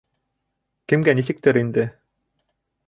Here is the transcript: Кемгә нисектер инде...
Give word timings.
Кемгә 0.93 1.15
нисектер 1.21 1.63
инде... 1.65 1.87